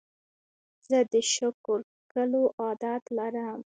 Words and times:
زه 0.87 0.99
د 1.11 1.13
شکر 1.33 1.79
کښلو 1.87 2.43
عادت 2.61 3.03
لرم. 3.17 3.59